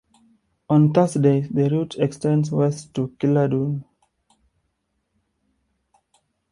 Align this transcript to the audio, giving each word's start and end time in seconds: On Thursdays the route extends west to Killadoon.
On 0.67 0.91
Thursdays 0.91 1.47
the 1.51 1.69
route 1.69 1.93
extends 1.99 2.49
west 2.49 2.91
to 2.95 3.09
Killadoon. 3.19 3.83